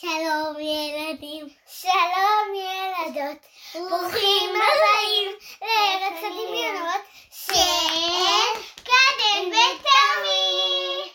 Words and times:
שלום 0.00 0.54
ילדים, 0.60 1.48
שלום 1.68 2.54
ילדות, 2.54 3.36
ברוכים 3.74 4.50
הבאים 4.50 5.30
לארץ 5.62 6.18
הדמיונות 6.18 7.00
של 7.30 8.60
קדם 8.84 9.48
ותמי. 9.48 11.10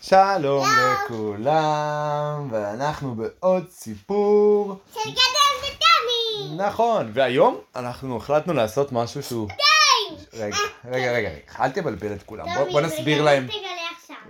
שלום 0.00 0.64
לכולם, 1.04 2.48
ואנחנו 2.50 3.14
בעוד 3.14 3.64
סיפור. 3.70 4.74
של 4.94 5.00
קדם 5.00 5.58
ותמי. 5.62 6.56
נכון, 6.66 7.10
והיום 7.14 7.60
אנחנו 7.76 8.16
החלטנו 8.16 8.52
לעשות 8.54 8.92
משהו 8.92 9.22
שהוא... 9.22 9.48
רגע, 10.32 10.56
רגע, 10.84 11.12
רגע, 11.12 11.28
רגע, 11.28 11.40
אל 11.60 11.70
תבלבל 11.70 12.12
את 12.12 12.22
כולם, 12.22 12.46
בוא- 12.72 12.80
נסביר 12.80 13.22
להם. 13.22 13.46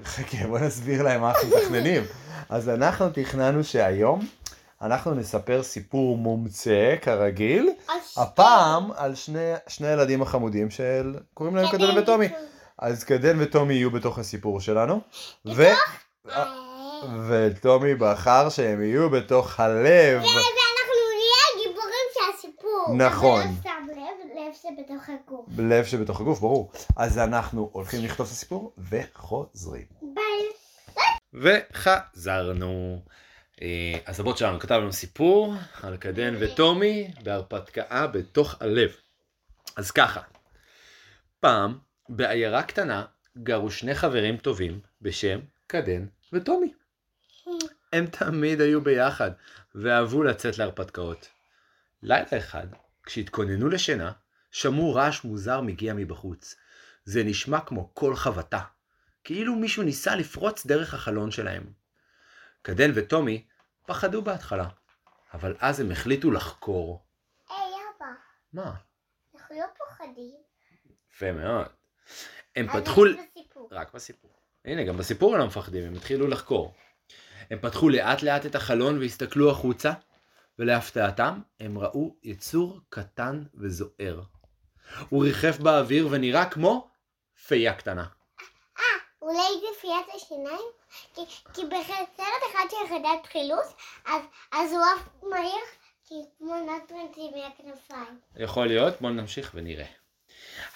חכה, 0.05 0.47
בוא 0.49 0.59
נסביר 0.59 1.03
להם 1.03 1.21
מה 1.21 1.31
אנחנו 1.31 1.49
מתכננים. 1.49 2.03
אז 2.49 2.69
אנחנו 2.69 3.07
תכננו 3.13 3.65
שהיום 3.65 4.21
אנחנו 4.83 5.15
נספר 5.15 5.63
סיפור 5.63 6.17
מומצא, 6.17 6.95
כרגיל, 7.03 7.71
הפעם 8.17 8.91
על 8.97 9.15
שני, 9.15 9.53
שני 9.67 9.89
ילדים 9.89 10.23
החמודים 10.23 10.71
של... 10.71 11.15
קוראים 11.35 11.57
להם 11.57 11.69
קדן 11.71 11.99
וטומי. 11.99 12.29
אז 12.79 13.05
קדן 13.05 13.41
וטומי 13.41 13.75
יהיו 13.75 13.91
בתוך 13.91 14.19
הסיפור 14.19 14.61
שלנו, 14.61 15.01
ו... 15.47 15.65
אה, 16.31 16.45
וטומי 17.29 17.95
בחר 17.95 18.49
שהם 18.49 18.83
יהיו 18.83 19.11
בתוך 19.11 19.61
הלב. 19.61 20.19
ואנחנו 20.19 20.95
נהיה 21.15 21.45
הגיבורים 21.55 22.07
של 22.15 22.21
הסיפור. 22.35 22.97
נכון. 22.97 23.43
לא 23.65 24.49
לב 24.49 24.53
שבתוך 24.55 25.03
הגוף. 25.09 25.47
לב 25.59 25.85
שבתוך 25.85 26.21
הגוף, 26.21 26.41
ברור. 26.41 26.71
אז 26.97 27.19
אנחנו 27.19 27.71
הולכים 27.73 28.05
לכתוב 28.05 28.27
את 28.27 28.33
הסיפור 28.33 28.73
וחוזרים. 28.91 29.85
וחזרנו. 31.35 33.03
אה, 33.63 33.99
אז 34.07 34.21
הבוט 34.21 34.37
שלנו 34.37 34.61
כתב 34.61 34.75
לנו 34.75 34.93
סיפור 34.93 35.55
על 35.83 35.97
קדן 35.97 36.35
וטומי 36.41 37.11
בהרפתקה 37.23 38.07
בתוך 38.07 38.63
הלב. 38.63 38.97
אז 39.77 39.91
ככה, 39.91 40.21
פעם 41.41 41.79
בעיירה 42.09 42.63
קטנה 42.63 43.05
גרו 43.43 43.71
שני 43.71 43.95
חברים 43.95 44.37
טובים 44.37 44.81
בשם 45.03 45.41
קדן 45.67 46.07
וטומי. 46.33 46.73
הם 47.93 48.07
תמיד 48.07 48.61
היו 48.61 48.81
ביחד 48.81 49.31
ואהבו 49.75 50.23
לצאת 50.23 50.59
להרפתקאות. 50.59 51.29
לילה 52.03 52.39
אחד, 52.39 52.67
כשהתכוננו 53.03 53.69
לשינה, 53.69 54.13
שמעו 54.51 54.95
רעש 54.95 55.25
מוזר 55.25 55.61
מגיע 55.61 55.95
מבחוץ. 55.95 56.57
זה 57.05 57.25
נשמע 57.25 57.61
כמו 57.61 57.89
קול 57.89 58.17
חבטה, 58.17 58.61
כאילו 59.29 59.55
מישהו 59.55 59.83
ניסה 59.83 60.17
לפרוץ 60.17 60.67
דרך 60.67 60.95
החלון 60.95 61.31
שלהם. 61.31 61.73
קדן 62.63 62.91
וטומי 62.95 63.47
פחדו 63.87 64.23
בהתחלה, 64.23 64.69
אבל 65.35 65.57
אז 65.59 65.81
הם 65.81 65.91
החליטו 65.91 66.31
לחקור. 66.31 67.07
היי 67.49 67.59
אבא, 67.59 68.07
מה? 68.53 68.75
אנחנו 69.35 69.57
לא 69.57 69.65
פוחדים. 69.79 70.35
יפה 71.11 71.33
מאוד. 71.33 71.67
הם 72.57 72.69
פתחו... 72.69 73.03
רק 73.03 73.17
בסיפור. 73.31 73.69
רק 73.73 73.95
בסיפור. 73.95 74.31
הנה, 74.65 74.85
גם 74.85 74.97
בסיפור 74.97 75.35
הם 75.35 75.41
לא 75.41 75.47
מפחדים, 75.47 75.85
הם 75.85 75.95
התחילו 75.95 76.27
לחקור. 76.27 76.75
הם 77.51 77.59
פתחו 77.59 77.89
לאט 77.89 78.23
לאט 78.23 78.47
את 78.47 78.55
החלון 78.55 78.99
והסתכלו 78.99 79.51
החוצה, 79.51 79.93
ולהפתעתם 80.59 81.41
הם 81.61 81.79
ראו 81.79 82.17
יצור 82.23 82.81
קטן 82.89 83.45
וזוער. 83.55 84.23
הוא 85.09 85.25
ריחף 85.25 85.59
באוויר 85.59 86.09
ונראה 86.11 86.51
כמו 86.51 86.91
פיה 87.47 87.75
קטנה. 87.75 88.18
אולי 89.29 89.61
זה 89.61 89.81
פיית 89.81 90.07
השיניים? 90.15 90.67
כי, 91.15 91.21
כי 91.55 91.63
בסרט 91.67 92.19
אחד 92.51 92.65
של 92.71 92.77
יחידת 92.87 93.27
חילוץ, 93.27 93.75
אז, 94.07 94.23
אז 94.53 94.73
הוא 94.73 94.81
עף 94.81 95.09
מהיר, 95.23 95.65
כי 96.05 96.15
כמו 96.39 96.55
נטרנטי 96.57 97.31
מהכנפיים. 97.31 98.21
יכול 98.37 98.67
להיות, 98.67 99.01
בואו 99.01 99.13
נמשיך 99.13 99.51
ונראה. 99.55 99.87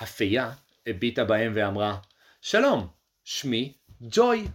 הפיה 0.00 0.52
הביטה 0.86 1.24
בהם 1.24 1.52
ואמרה, 1.54 1.98
שלום, 2.40 2.88
שמי 3.24 3.74
ג'וי. 4.00 4.48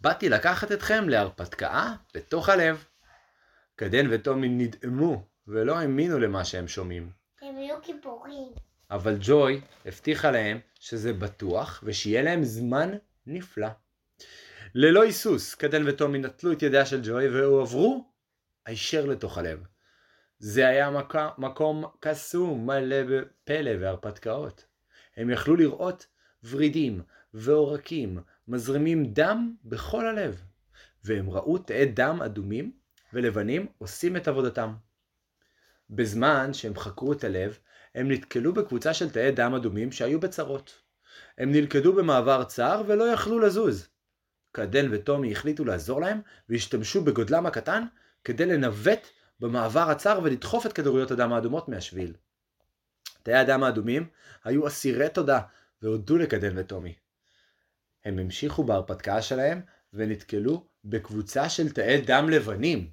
באתי 0.00 0.28
לקחת 0.28 0.72
אתכם 0.72 1.08
להרפתקה 1.08 1.92
בתוך 2.14 2.48
הלב. 2.48 2.84
קדן 3.76 4.06
וטומי 4.10 4.48
נדהמו 4.48 5.26
ולא 5.46 5.78
האמינו 5.78 6.18
למה 6.18 6.44
שהם 6.44 6.68
שומעים. 6.68 7.10
הם 7.42 7.56
היו 7.56 7.76
גיבורים. 7.80 8.52
אבל 8.94 9.16
ג'וי 9.20 9.60
הבטיחה 9.86 10.30
להם 10.30 10.58
שזה 10.80 11.12
בטוח 11.12 11.84
ושיהיה 11.86 12.22
להם 12.22 12.44
זמן 12.44 12.90
נפלא. 13.26 13.68
ללא 14.74 15.02
היסוס, 15.02 15.54
קדן 15.54 15.88
וטומי 15.88 16.18
נטלו 16.18 16.52
את 16.52 16.62
ידיה 16.62 16.86
של 16.86 17.00
ג'וי 17.04 17.28
והועברו 17.28 18.10
הישר 18.66 19.06
לתוך 19.06 19.38
הלב. 19.38 19.66
זה 20.38 20.68
היה 20.68 20.90
מק... 20.90 21.14
מקום 21.38 21.84
קסום, 22.00 22.66
מלא 22.66 22.96
בפלא 23.02 23.70
והרפתקאות. 23.80 24.64
הם 25.16 25.30
יכלו 25.30 25.56
לראות 25.56 26.06
ורידים 26.44 27.02
ועורקים 27.34 28.18
מזרימים 28.48 29.04
דם 29.04 29.54
בכל 29.64 30.06
הלב, 30.06 30.42
והם 31.04 31.30
ראו 31.30 31.58
תאי 31.58 31.86
דם 31.86 32.22
אדומים 32.24 32.72
ולבנים 33.12 33.66
עושים 33.78 34.16
את 34.16 34.28
עבודתם. 34.28 34.74
בזמן 35.90 36.52
שהם 36.52 36.78
חקרו 36.78 37.12
את 37.12 37.24
הלב, 37.24 37.58
הם 37.94 38.10
נתקלו 38.10 38.54
בקבוצה 38.54 38.94
של 38.94 39.10
תאי 39.10 39.30
דם 39.30 39.54
אדומים 39.54 39.92
שהיו 39.92 40.20
בצרות. 40.20 40.80
הם 41.38 41.52
נלכדו 41.52 41.92
במעבר 41.92 42.44
צר 42.44 42.82
ולא 42.86 43.04
יכלו 43.04 43.38
לזוז. 43.38 43.88
קדן 44.52 44.86
וטומי 44.90 45.32
החליטו 45.32 45.64
לעזור 45.64 46.00
להם 46.00 46.20
והשתמשו 46.48 47.04
בגודלם 47.04 47.46
הקטן 47.46 47.84
כדי 48.24 48.46
לנווט 48.46 49.08
במעבר 49.40 49.90
הצר 49.90 50.20
ולדחוף 50.22 50.66
את 50.66 50.72
כדוריות 50.72 51.10
הדם 51.10 51.32
האדומות 51.32 51.68
מהשביל. 51.68 52.12
תאי 53.22 53.34
הדם 53.34 53.62
האדומים 53.62 54.08
היו 54.44 54.66
אסירי 54.66 55.08
תודה 55.08 55.40
והודו 55.82 56.16
לקדן 56.16 56.58
וטומי. 56.58 56.94
הם 58.04 58.18
המשיכו 58.18 58.64
בהרפתקה 58.64 59.22
שלהם 59.22 59.60
ונתקלו 59.92 60.66
בקבוצה 60.84 61.48
של 61.48 61.72
תאי 61.72 62.00
דם 62.00 62.28
לבנים. 62.30 62.90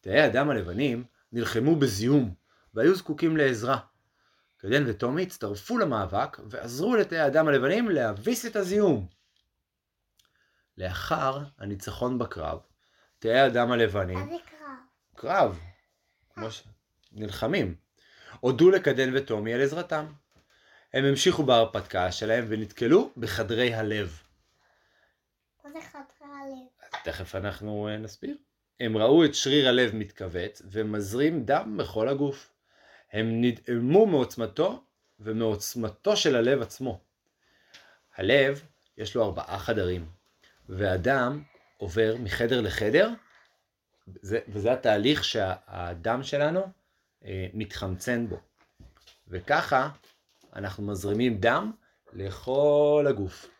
תאי 0.00 0.20
הדם 0.20 0.50
הלבנים 0.50 1.04
נלחמו 1.32 1.76
בזיהום 1.76 2.34
והיו 2.74 2.94
זקוקים 2.94 3.36
לעזרה. 3.36 3.78
קדן 4.62 4.84
וטומי 4.86 5.22
הצטרפו 5.22 5.78
למאבק 5.78 6.36
ועזרו 6.44 6.96
לתאי 6.96 7.18
הדם 7.18 7.48
הלבנים 7.48 7.90
להביס 7.90 8.46
את 8.46 8.56
הזיהום. 8.56 9.06
לאחר 10.78 11.38
הניצחון 11.58 12.18
בקרב, 12.18 12.58
תאי 13.18 13.64
מה 13.64 13.74
הלבנים, 13.74 14.18
זה 14.18 14.36
קרב? 14.50 14.68
קרב, 15.16 15.58
כמו 16.34 16.50
ש... 16.50 16.62
נלחמים, 17.12 17.74
הודו 18.40 18.70
לקדן 18.70 19.16
וטומי 19.16 19.54
על 19.54 19.62
עזרתם. 19.62 20.06
הם 20.94 21.04
המשיכו 21.04 21.42
בהרפתקה 21.42 22.12
שלהם 22.12 22.44
ונתקלו 22.48 23.10
בחדרי 23.16 23.74
הלב. 23.74 24.22
מה 25.64 25.70
זה 25.70 25.78
חתרה 25.80 26.28
הלב? 26.40 27.02
תכף 27.04 27.34
אנחנו 27.34 27.88
אה, 27.88 27.96
נסביר. 27.96 28.36
הם 28.80 28.96
ראו 28.96 29.24
את 29.24 29.34
שריר 29.34 29.68
הלב 29.68 29.94
מתכווץ 29.94 30.62
ומזרים 30.70 31.44
דם 31.44 31.76
בכל 31.76 32.08
הגוף. 32.08 32.51
הם 33.12 33.40
נדהמו 33.40 34.06
מעוצמתו 34.06 34.84
ומעוצמתו 35.20 36.16
של 36.16 36.36
הלב 36.36 36.62
עצמו. 36.62 37.00
הלב 38.16 38.62
יש 38.96 39.14
לו 39.14 39.24
ארבעה 39.24 39.58
חדרים, 39.58 40.06
והדם 40.68 41.42
עובר 41.76 42.16
מחדר 42.18 42.60
לחדר, 42.60 43.10
זה, 44.22 44.38
וזה 44.48 44.72
התהליך 44.72 45.24
שהדם 45.24 46.22
שלנו 46.22 46.60
אה, 47.24 47.46
מתחמצן 47.54 48.28
בו. 48.28 48.40
וככה 49.28 49.90
אנחנו 50.56 50.86
מזרימים 50.86 51.40
דם 51.40 51.72
לכל 52.12 53.06
הגוף. 53.08 53.50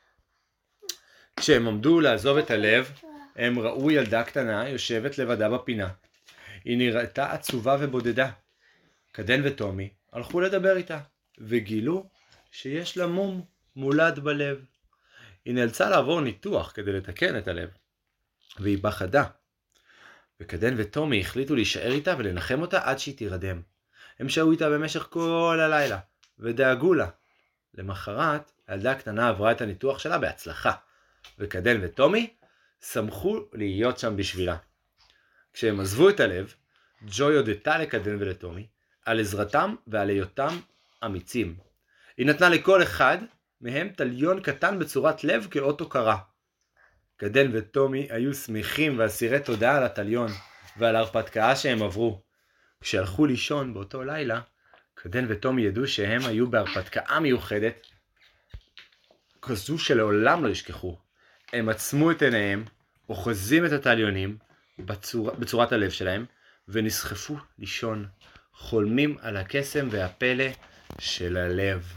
כשהם 1.36 1.68
עמדו 1.68 2.00
לעזוב 2.00 2.38
את 2.38 2.50
הלב, 2.50 2.92
הם 3.36 3.58
ראו 3.58 3.91
ילדה 3.91 4.24
קטנה 4.24 4.68
יושבת 4.68 5.18
לבדה 5.18 5.48
בפינה. 5.48 5.88
היא 6.65 6.78
נראתה 6.78 7.32
עצובה 7.32 7.77
ובודדה. 7.80 8.30
קדן 9.12 9.41
וטומי 9.44 9.91
הלכו 10.12 10.41
לדבר 10.41 10.76
איתה, 10.76 10.98
וגילו 11.38 12.09
שיש 12.50 12.97
לה 12.97 13.06
מום 13.06 13.44
מולד 13.76 14.18
בלב. 14.18 14.64
היא 15.44 15.54
נאלצה 15.54 15.91
לעבור 15.91 16.20
ניתוח 16.20 16.72
כדי 16.74 16.92
לתקן 16.92 17.38
את 17.38 17.48
הלב, 17.48 17.68
והיא 18.59 18.78
פחדה. 18.82 19.24
וקדן 20.41 20.74
וטומי 20.76 21.20
החליטו 21.20 21.54
להישאר 21.54 21.92
איתה 21.92 22.14
ולנחם 22.18 22.62
אותה 22.62 22.80
עד 22.82 22.98
שהיא 22.98 23.16
תירדם. 23.16 23.62
הם 24.18 24.28
שהו 24.28 24.50
איתה 24.50 24.70
במשך 24.70 25.06
כל 25.10 25.58
הלילה, 25.62 25.98
ודאגו 26.38 26.94
לה. 26.94 27.08
למחרת, 27.74 28.53
הילדה 28.66 28.92
הקטנה 28.92 29.28
עברה 29.28 29.53
את 29.53 29.60
הניתוח 29.60 29.98
שלה 29.98 30.18
בהצלחה, 30.18 30.72
וקדן 31.38 31.78
וטומי 31.82 32.34
שמחו 32.92 33.41
להיות 33.53 33.98
שם 33.98 34.16
בשבילה. 34.16 34.56
כשהם 35.53 35.80
עזבו 35.80 36.08
את 36.08 36.20
הלב, 36.20 36.54
ג'וי 37.06 37.36
הודתה 37.36 37.78
לקדן 37.78 38.16
ולטומי 38.20 38.66
על 39.04 39.21
עזרתם 39.21 39.75
ועל 39.87 40.09
היותם 40.09 40.59
אמיצים. 41.04 41.57
היא 42.16 42.27
נתנה 42.27 42.49
לכל 42.49 42.83
אחד 42.83 43.19
מהם 43.60 43.89
תליון 43.89 44.43
קטן 44.43 44.78
בצורת 44.78 45.25
לב 45.25 45.47
כאות 45.51 45.81
הוקרה. 45.81 46.19
גדל 47.22 47.49
וטומי 47.53 48.07
היו 48.10 48.34
שמחים 48.34 48.99
ואסירי 48.99 49.41
תודה 49.41 49.77
על 49.77 49.83
התליון 49.83 50.28
ועל 50.77 50.97
ההרפתקה 50.97 51.57
שהם 51.57 51.83
עברו. 51.83 52.22
כשהלכו 52.81 53.27
לישון 53.27 53.75
באותו 53.75 54.03
לילה, 54.03 54.41
גדל 55.04 55.25
וטומי 55.28 55.63
ידעו 55.63 55.87
שהם 55.87 56.21
היו 56.25 56.51
בהרפתקה 56.51 57.21
מיוחדת, 57.21 57.87
כזו 59.43 59.78
שלעולם 59.78 60.45
לא 60.45 60.49
ישכחו. 60.49 60.99
הם 61.53 61.69
עצמו 61.69 62.10
את 62.10 62.22
עיניהם, 62.22 62.65
אוחזים 63.09 63.66
את 63.66 63.72
התליונים 63.72 64.37
בצור... 64.78 65.31
בצורת 65.31 65.72
הלב 65.72 65.91
שלהם, 65.91 66.27
ונסחפו 66.69 67.37
לישון, 67.59 68.07
חולמים 68.54 69.16
על 69.21 69.37
הקסם 69.37 69.89
והפלא 69.91 70.45
של 70.99 71.37
הלב. 71.37 71.93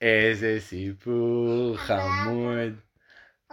איזה 0.00 0.56
סיפור 0.60 1.76
חמוד. 1.76 2.72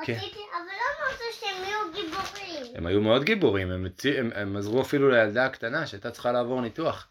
כן. 0.03 0.13
אבל 0.13 0.65
לא 0.65 1.05
אמרת 1.05 1.19
שהם 1.39 1.63
יהיו 1.63 1.77
גיבורים. 1.93 2.75
הם 2.75 2.85
היו 2.85 3.01
מאוד 3.01 3.23
גיבורים, 3.23 3.71
הם, 3.71 3.85
הם, 4.19 4.31
הם 4.35 4.57
עזרו 4.57 4.81
אפילו 4.81 5.09
לילדה 5.09 5.45
הקטנה 5.45 5.87
שהייתה 5.87 6.11
צריכה 6.11 6.31
לעבור 6.31 6.61
ניתוח. 6.61 7.07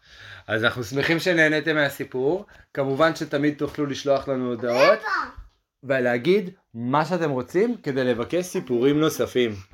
אז 0.47 0.63
אנחנו 0.63 0.83
שמחים 0.83 1.19
שנהניתם 1.19 1.75
מהסיפור. 1.75 2.45
כמובן 2.73 3.15
שתמיד 3.15 3.57
תוכלו 3.57 3.85
לשלוח 3.85 4.27
לנו 4.27 4.49
הודעות 4.49 4.99
ולהגיד 5.83 6.49
מה 6.73 7.05
שאתם 7.05 7.29
רוצים 7.29 7.77
כדי 7.83 8.03
לבקש 8.03 8.45
סיפורים 8.45 8.99
נוספים. 8.99 9.55